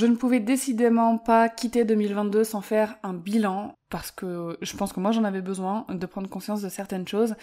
[0.00, 4.94] Je ne pouvais décidément pas quitter 2022 sans faire un bilan parce que je pense
[4.94, 7.34] que moi j'en avais besoin de prendre conscience de certaines choses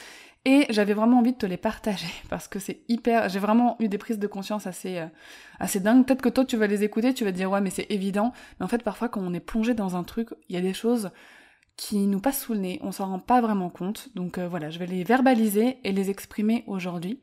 [0.43, 3.89] et j'avais vraiment envie de te les partager parce que c'est hyper j'ai vraiment eu
[3.89, 5.05] des prises de conscience assez euh,
[5.59, 6.03] assez dingues.
[6.03, 8.33] Peut-être que toi tu vas les écouter, tu vas te dire ouais mais c'est évident,
[8.59, 10.73] mais en fait parfois quand on est plongé dans un truc, il y a des
[10.73, 11.11] choses
[11.75, 14.09] qui nous passent sous le nez, on s'en rend pas vraiment compte.
[14.15, 17.19] Donc euh, voilà, je vais les verbaliser et les exprimer aujourd'hui.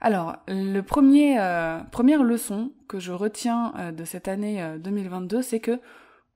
[0.00, 5.42] Alors, le premier, euh, première leçon que je retiens euh, de cette année 2022, euh,
[5.42, 5.80] c'est que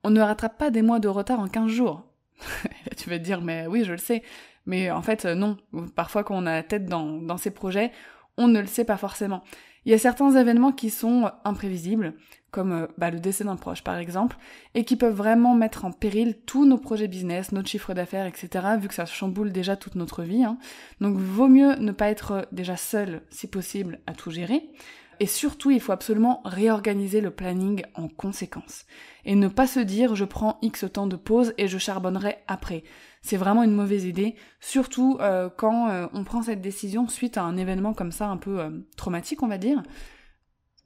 [0.03, 2.03] on ne rattrape pas des mois de retard en 15 jours.
[2.97, 4.21] tu vas te dire, mais oui, je le sais.
[4.65, 5.57] Mais en fait, non.
[5.95, 7.91] Parfois, quand on a la tête dans, dans ces projets,
[8.37, 9.43] on ne le sait pas forcément.
[9.85, 12.13] Il y a certains événements qui sont imprévisibles,
[12.51, 14.37] comme euh, bah, le décès d'un proche par exemple,
[14.75, 18.49] et qui peuvent vraiment mettre en péril tous nos projets business, notre chiffre d'affaires, etc.,
[18.79, 20.43] vu que ça chamboule déjà toute notre vie.
[20.43, 20.57] Hein.
[21.01, 24.69] Donc vaut mieux ne pas être déjà seul, si possible, à tout gérer.
[25.19, 28.85] Et surtout, il faut absolument réorganiser le planning en conséquence.
[29.25, 32.83] Et ne pas se dire je prends X temps de pause et je charbonnerai après.
[33.23, 37.43] C'est vraiment une mauvaise idée, surtout euh, quand euh, on prend cette décision suite à
[37.43, 39.81] un événement comme ça un peu traumatique, on va dire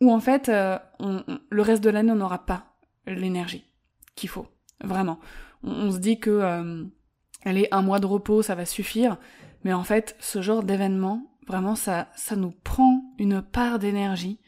[0.01, 0.77] où en fait, euh,
[1.49, 2.65] le reste de l'année, on n'aura pas
[3.05, 3.65] l'énergie
[4.15, 4.47] qu'il faut.
[4.83, 5.19] Vraiment.
[5.63, 6.83] On, se dit que euh,
[7.45, 9.17] allez, un mois de repos, ça va suffire.
[9.63, 14.39] Mais en fait, ce genre d'événement, vraiment, ça, ça nous prend une part d'énergie,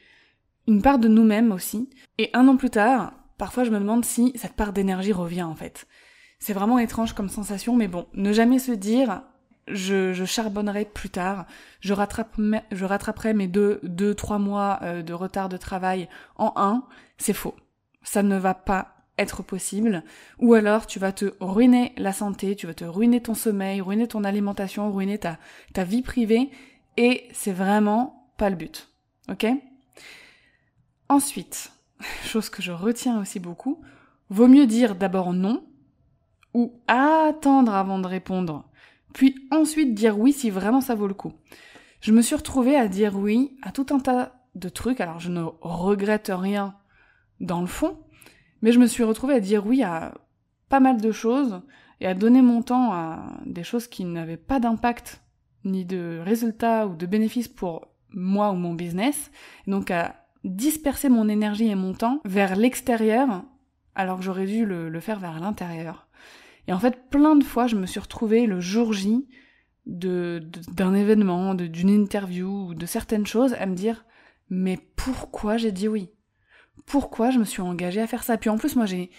[0.67, 1.90] une part de nous-mêmes aussi.
[2.17, 5.56] Et un an plus tard, parfois je me demande si cette part d'énergie revient en
[5.56, 5.88] fait.
[6.40, 9.22] C'est vraiment étrange comme sensation, mais bon, ne jamais se dire
[9.68, 11.45] je, charbonnerai plus tard,
[11.82, 11.94] je,
[12.72, 16.08] je rattraperai mes deux, deux, trois mois euh, de retard de travail
[16.38, 16.83] en un,
[17.17, 17.55] c'est faux.
[18.02, 20.04] Ça ne va pas être possible.
[20.39, 24.08] Ou alors tu vas te ruiner la santé, tu vas te ruiner ton sommeil, ruiner
[24.08, 25.38] ton alimentation, ruiner ta,
[25.73, 26.50] ta vie privée,
[26.98, 28.89] et c'est vraiment pas le but.
[29.30, 29.45] Ok?
[31.10, 31.71] Ensuite,
[32.26, 33.82] chose que je retiens aussi beaucoup,
[34.30, 35.64] vaut mieux dire d'abord non,
[36.54, 38.70] ou attendre avant de répondre
[39.14, 41.33] puis ensuite dire oui si vraiment ça vaut le coup.
[42.02, 45.30] Je me suis retrouvée à dire oui à tout un tas de trucs, alors je
[45.30, 46.76] ne regrette rien
[47.39, 47.98] dans le fond,
[48.61, 50.14] mais je me suis retrouvée à dire oui à
[50.70, 51.61] pas mal de choses
[51.99, 55.21] et à donner mon temps à des choses qui n'avaient pas d'impact
[55.65, 59.32] ni de résultats ou de bénéfices pour moi ou mon business,
[59.67, 63.43] donc à disperser mon énergie et mon temps vers l'extérieur
[63.95, 66.08] alors que j'aurais dû le, faire vers l'intérieur.
[66.67, 69.27] Et en fait, plein de fois, je me suis retrouvée le jour J
[69.86, 70.42] de,
[70.72, 74.05] d'un événement, d'une interview ou de certaines choses à me dire
[74.50, 76.10] mais pourquoi j'ai dit oui?
[76.86, 78.38] Pourquoi je me suis engagée à faire ça?
[78.38, 79.11] Puis en plus, moi j'ai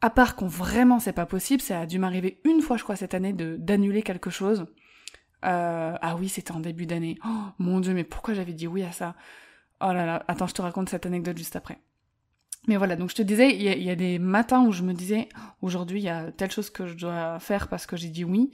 [0.00, 2.96] à part qu'on vraiment c'est pas possible, ça a dû m'arriver une fois, je crois,
[2.96, 4.66] cette année, de d'annuler quelque chose.
[5.44, 7.18] Euh, ah oui, c'était en début d'année.
[7.24, 9.14] Oh mon dieu, mais pourquoi j'avais dit oui à ça?
[9.80, 11.78] Oh là là, attends, je te raconte cette anecdote juste après.
[12.66, 15.28] Mais voilà, donc je te disais, il y, a des matins où je me disais,
[15.60, 18.50] aujourd'hui, il y a telle chose que je dois faire parce que j'ai dit oui.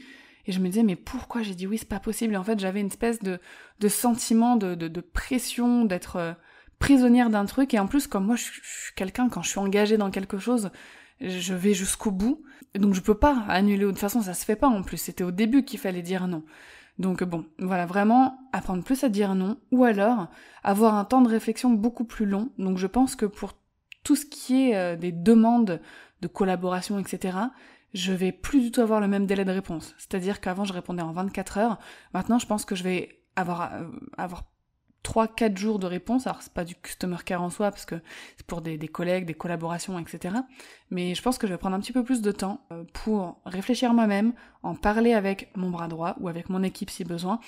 [0.46, 2.34] Et je me disais, mais pourquoi j'ai dit oui, c'est pas possible.
[2.34, 3.38] Et en fait, j'avais une espèce de,
[3.78, 6.32] de sentiment de, de, de pression, d'être euh,
[6.80, 7.72] prisonnière d'un truc.
[7.72, 8.62] Et en plus, comme moi, je suis,
[8.96, 10.70] quelqu'un, quand je suis engagée dans quelque chose,
[11.20, 12.42] je vais jusqu'au bout.
[12.74, 13.84] Donc je peux pas annuler.
[13.84, 14.96] De toute façon, ça se fait pas en plus.
[14.96, 16.42] C'était au début qu'il fallait dire non.
[16.98, 20.28] Donc bon, voilà, vraiment apprendre plus à dire non, ou alors
[20.62, 22.50] avoir un temps de réflexion beaucoup plus long.
[22.58, 23.54] Donc je pense que pour
[24.02, 25.80] tout ce qui est euh, des demandes
[26.20, 27.38] de collaboration, etc.,
[27.92, 29.94] je vais plus du tout avoir le même délai de réponse.
[29.98, 31.78] C'est-à-dire qu'avant, je répondais en 24 heures.
[32.14, 34.44] Maintenant, je pense que je vais avoir, euh, avoir
[35.02, 36.26] 3-4 jours de réponse.
[36.26, 37.96] Alors, c'est pas du customer care en soi, parce que
[38.36, 40.36] c'est pour des, collègues, des collaborations, etc.
[40.90, 43.40] Mais je pense que je vais prendre un petit peu plus de temps euh, pour
[43.44, 47.40] réfléchir moi-même, en parler avec mon bras droit ou avec mon équipe si besoin,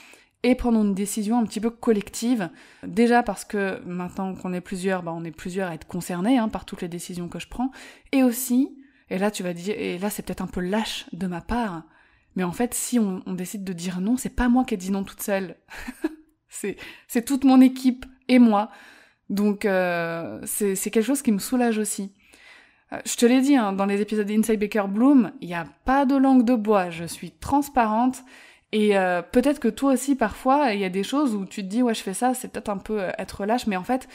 [0.42, 2.50] et prendre une décision un petit peu collective.
[2.84, 6.48] Déjà parce que maintenant qu'on est plusieurs, bah on est plusieurs à être concernés hein,
[6.48, 7.70] par toutes les décisions que je prends.
[8.12, 8.76] Et aussi,
[9.10, 11.84] et là tu vas dire, et là c'est peut-être un peu lâche de ma part,
[12.34, 14.90] mais en fait si on, décide de dire non, c'est pas moi qui ai dit
[14.90, 15.56] non toute seule.
[16.48, 18.70] c'est c'est toute mon équipe et moi.
[19.30, 22.12] Donc euh, c'est quelque chose qui me soulage aussi.
[22.92, 25.66] Euh, je te l'ai dit, hein, dans les épisodes d'Inside Baker Bloom, il n'y a
[25.84, 28.22] pas de langue de bois, je suis transparente
[28.72, 31.68] et euh, peut-être que toi aussi, parfois, il y a des choses où tu te
[31.68, 34.08] dis, ouais, je fais ça, c'est peut-être un peu euh, être lâche, mais en fait,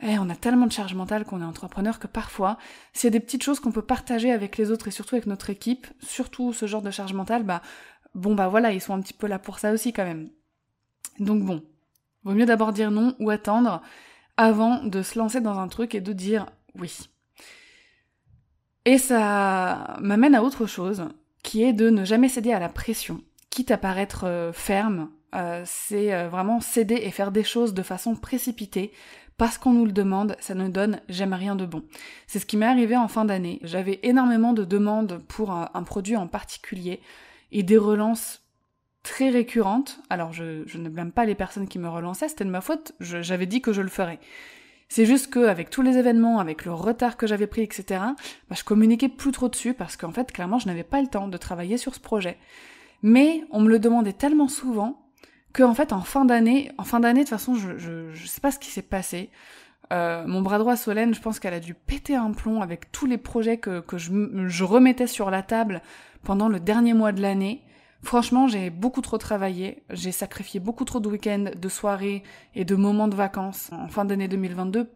[0.00, 2.56] eh, on a tellement de charge mentale qu'on est entrepreneur que parfois,
[2.92, 5.26] s'il y a des petites choses qu'on peut partager avec les autres et surtout avec
[5.26, 7.62] notre équipe, surtout ce genre de charge mentale, bah
[8.14, 10.28] bon bah voilà, ils sont un petit peu là pour ça aussi quand même.
[11.18, 11.62] Donc bon,
[12.24, 13.82] vaut mieux d'abord dire non ou attendre
[14.36, 16.46] avant de se lancer dans un truc et de dire
[16.78, 17.08] oui.
[18.84, 21.08] Et ça m'amène à autre chose,
[21.42, 23.22] qui est de ne jamais céder à la pression,
[23.56, 27.82] quitte à paraître euh, ferme, euh, c'est euh, vraiment céder et faire des choses de
[27.82, 28.92] façon précipitée,
[29.38, 31.82] parce qu'on nous le demande, ça ne donne jamais rien de bon.
[32.26, 33.58] C'est ce qui m'est arrivé en fin d'année.
[33.62, 37.00] J'avais énormément de demandes pour un, produit en particulier
[37.50, 38.42] et des relances
[39.02, 40.00] très récurrentes.
[40.10, 43.46] Alors je, ne blâme pas les personnes qui me relançaient, c'était de ma faute, j'avais
[43.46, 44.20] dit que je le ferais.
[44.90, 47.84] C'est juste que avec tous les événements, avec le retard que j'avais pris, etc.,
[48.50, 51.28] bah, je communiquais plus trop dessus parce qu'en fait, clairement, je n'avais pas le temps
[51.28, 52.36] de travailler sur ce projet.
[53.02, 55.06] Mais on me le demandait tellement souvent
[55.52, 58.26] que en fait en fin d'année, en fin d'année de toute façon, je, je, je
[58.26, 59.30] sais pas ce qui s'est passé.
[59.92, 63.06] Euh, mon bras droit Solène, je pense qu'elle a dû péter un plomb avec tous
[63.06, 64.12] les projets que, que je,
[64.48, 65.80] je remettais sur la table
[66.24, 67.62] pendant le dernier mois de l'année.
[68.02, 72.22] Franchement, j'ai beaucoup trop travaillé, j'ai sacrifié beaucoup trop de week-ends, de soirées
[72.54, 74.90] et de moments de vacances en fin d'année 2022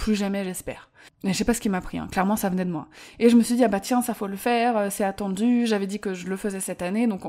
[0.00, 0.90] plus jamais j'espère.
[1.22, 2.08] Mais je sais pas ce qui m'a pris, hein.
[2.10, 2.88] clairement ça venait de moi.
[3.18, 5.66] Et je me suis dit, ah bah tiens, ça faut le faire, euh, c'est attendu,
[5.66, 7.22] j'avais dit que je le faisais cette année, donc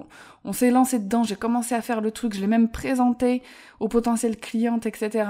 [0.45, 3.44] on, s'est lancé dedans, j'ai commencé à faire le truc, je l'ai même présenté
[3.81, 5.29] aux potentielles clientes, etc.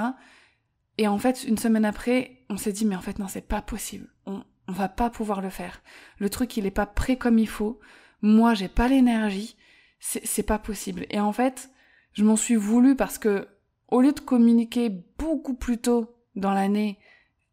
[1.00, 3.64] Et en fait, une semaine après, on s'est dit, mais en fait non, c'est pas
[3.64, 5.82] possible, on, on va pas pouvoir le faire.
[6.20, 7.80] Le truc, il est pas prêt comme il faut,
[8.22, 9.56] moi j'ai pas l'énergie,
[10.00, 11.08] c'est pas possible.
[11.10, 11.72] Et en fait,
[12.14, 13.48] je m'en suis voulu parce que,
[13.88, 16.98] au lieu de communiquer beaucoup plus tôt dans l'année,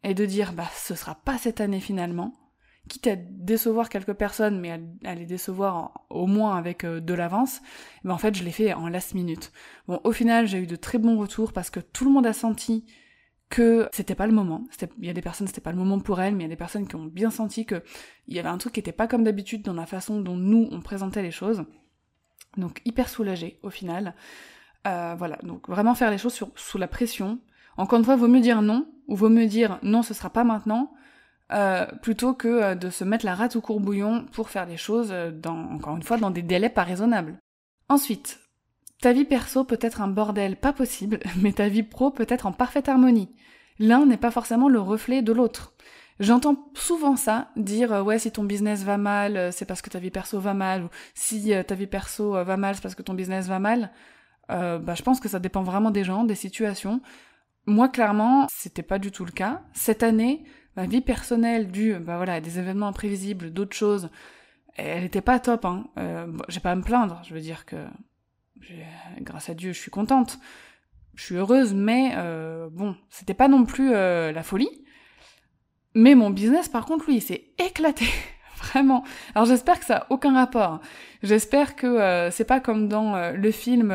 [0.04, 2.32] et de dire bah ce sera pas cette année finalement,
[2.88, 7.60] quitte à décevoir quelques personnes, mais à, les décevoir au moins avec euh, de l'avance,
[8.04, 9.52] mais en fait je l'ai fait en last minute.
[9.86, 12.32] Bon, au final j'ai eu de très bons retours parce que tout le monde a
[12.32, 12.86] senti
[13.50, 14.64] que c'était pas le moment.
[14.98, 16.54] Il y a des personnes, c'était pas le moment pour elles, mais il y a
[16.54, 17.82] des personnes qui ont bien senti que
[18.26, 20.68] il y avait un truc qui était pas comme d'habitude dans la façon dont nous
[20.70, 21.64] on présentait les choses.
[22.56, 24.14] Donc hyper soulagée au final.
[24.86, 27.40] Euh, voilà, donc vraiment faire les choses sous la pression,
[27.78, 30.44] encore une fois, vaut mieux dire non, ou vaut mieux dire non, ce sera pas
[30.44, 30.92] maintenant,
[31.50, 35.08] euh, plutôt que euh, de se mettre la rate au courbouillon pour faire les choses,
[35.12, 37.38] euh, dans, encore une fois, dans des délais pas raisonnables.
[37.88, 38.38] Ensuite,
[39.00, 42.44] ta vie perso peut être un bordel pas possible, mais ta vie pro peut être
[42.44, 43.34] en parfaite harmonie.
[43.78, 45.72] L'un n'est pas forcément le reflet de l'autre.
[46.20, 50.10] J'entends souvent ça, dire ouais si ton business va mal, c'est parce que ta vie
[50.10, 53.46] perso va mal, ou si ta vie perso va mal, c'est parce que ton business
[53.46, 53.92] va mal.
[54.48, 57.00] bah, je pense que ça dépend vraiment des gens, des situations.
[57.68, 59.60] Moi, clairement, c'était pas du tout le cas.
[59.74, 60.42] Cette année,
[60.74, 64.08] ma vie personnelle, due bah voilà, à des événements imprévisibles, d'autres choses,
[64.78, 65.66] elle était pas top.
[65.66, 65.84] Hein.
[65.98, 67.20] Euh, j'ai pas à me plaindre.
[67.28, 67.76] Je veux dire que,
[69.20, 70.38] grâce à Dieu, je suis contente.
[71.14, 74.86] Je suis heureuse, mais euh, bon, c'était pas non plus euh, la folie.
[75.92, 78.06] Mais mon business, par contre, lui, il s'est éclaté.
[78.56, 79.04] Vraiment.
[79.34, 80.80] Alors j'espère que ça a aucun rapport.
[81.22, 83.92] J'espère que c'est pas comme dans le film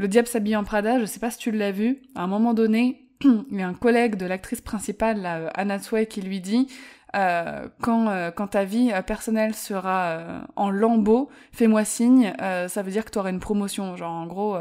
[0.00, 2.00] le diable s'habille en Prada, je sais pas si tu l'as vu.
[2.14, 6.06] À un moment donné, il y a un collègue de l'actrice principale, là, Anna Sway,
[6.06, 6.68] qui lui dit
[7.14, 12.90] euh, quand, euh, quand ta vie euh, personnelle sera en lambeaux, fais-moi signe, ça veut
[12.90, 13.94] dire que tu auras une promotion.
[13.96, 14.58] Genre en gros,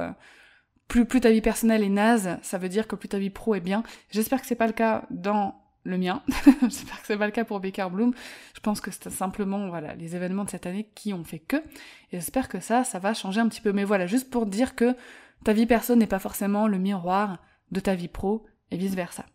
[0.89, 3.55] plus, plus ta vie personnelle est naze, ça veut dire que plus ta vie pro
[3.55, 3.83] est bien.
[4.11, 6.21] J'espère que c'est pas le cas dans le mien.
[6.63, 8.13] J'espère que c'est pas le cas pour Baker Bloom.
[8.53, 11.57] Je pense que c'est simplement voilà les événements de cette année qui ont fait que.
[12.11, 13.71] Et j'espère que ça, ça va changer un petit peu.
[13.71, 14.95] Mais voilà, juste pour dire que
[15.43, 17.39] ta vie perso n'est pas forcément le miroir
[17.71, 19.25] de ta vie pro et vice versa.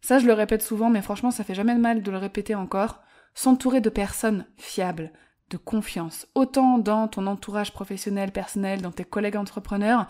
[0.00, 2.54] Ça, je le répète souvent, mais franchement, ça fait jamais de mal de le répéter
[2.54, 3.00] encore.
[3.34, 5.12] S'entourer de personnes fiables,
[5.50, 10.06] de confiance, autant dans ton entourage professionnel, personnel, dans tes collègues entrepreneurs,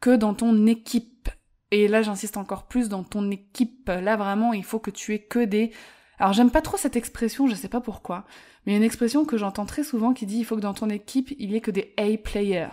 [0.00, 1.28] que dans ton équipe.
[1.70, 3.88] Et là, j'insiste encore plus dans ton équipe.
[3.88, 5.72] Là, vraiment, il faut que tu aies que des...
[6.18, 8.24] Alors, j'aime pas trop cette expression, je sais pas pourquoi,
[8.64, 11.32] mais une expression que j'entends très souvent qui dit il faut que dans ton équipe,
[11.38, 12.68] il y ait que des A-players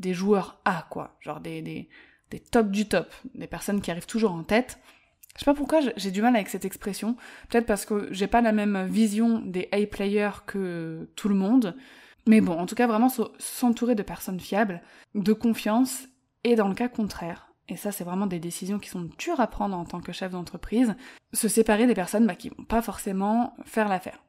[0.00, 1.16] des joueurs A, quoi.
[1.20, 1.88] Genre des, des,
[2.30, 3.14] des tops du top.
[3.34, 4.78] Des personnes qui arrivent toujours en tête.
[5.34, 7.16] Je sais pas pourquoi j'ai du mal avec cette expression.
[7.48, 11.76] Peut-être parce que j'ai pas la même vision des A-players que tout le monde.
[12.26, 14.82] Mais bon, en tout cas, vraiment s'entourer de personnes fiables,
[15.14, 16.08] de confiance,
[16.44, 19.46] et dans le cas contraire, et ça c'est vraiment des décisions qui sont dures à
[19.46, 20.94] prendre en tant que chef d'entreprise,
[21.32, 24.22] se séparer des personnes bah, qui vont pas forcément faire l'affaire.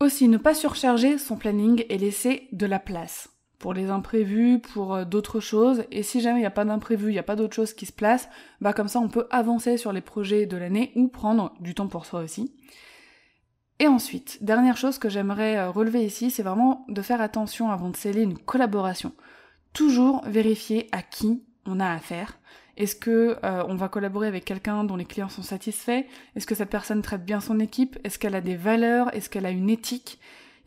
[0.00, 4.94] Aussi, ne pas surcharger son planning et laisser de la place pour les imprévus, pour
[4.94, 5.84] euh, d'autres choses.
[5.90, 7.86] Et si jamais il n'y a pas d'imprévu, il n'y a pas d'autres choses qui
[7.86, 8.28] se placent,
[8.60, 11.88] bah comme ça on peut avancer sur les projets de l'année ou prendre du temps
[11.88, 12.54] pour soi aussi.
[13.80, 17.90] Et ensuite, dernière chose que j'aimerais euh, relever ici, c'est vraiment de faire attention avant
[17.90, 19.12] de sceller une collaboration.
[19.72, 22.38] Toujours vérifier à qui on a affaire
[22.76, 26.04] Est-ce que euh, on va collaborer avec quelqu'un dont les clients sont satisfaits?
[26.34, 27.98] Est-ce que cette personne traite bien son équipe?
[28.04, 29.14] Est-ce qu'elle a des valeurs?
[29.14, 30.18] Est-ce qu'elle a une éthique?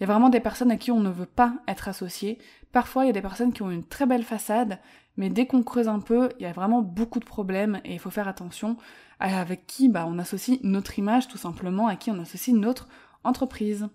[0.02, 2.40] Il y a vraiment des personnes à qui on ne veut pas être associé.
[2.72, 4.80] Parfois, il y a des personnes qui ont une très belle façade,
[5.16, 8.00] mais dès qu'on creuse un peu, il y a vraiment beaucoup de problèmes et il
[8.00, 8.78] faut faire attention
[9.20, 12.88] avec qui bah, on associe notre image tout simplement, à qui on associe notre
[13.24, 13.90] entreprise.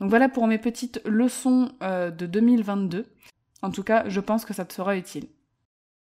[0.00, 3.04] Donc voilà pour mes petites leçons euh, de 2022.
[3.60, 5.26] En tout cas, je pense que ça te sera utile.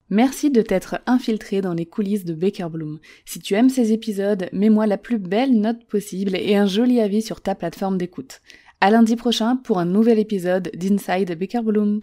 [0.09, 2.99] Merci de t'être infiltré dans les coulisses de Baker Bloom.
[3.25, 7.21] Si tu aimes ces épisodes, mets-moi la plus belle note possible et un joli avis
[7.21, 8.41] sur ta plateforme d'écoute.
[8.79, 12.01] À lundi prochain pour un nouvel épisode d'Inside Baker Bloom.